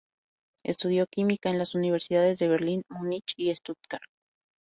[0.63, 4.03] Estudió química en las universidades de Berlín, Múnich y Stuttgart.